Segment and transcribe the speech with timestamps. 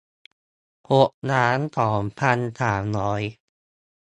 [0.91, 3.21] หกล้านสองพันสามร้อย